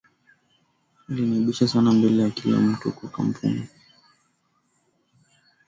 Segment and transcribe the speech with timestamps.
[1.09, 3.69] Aliniaibisha sana mbele ya kila mtu kwa kampuni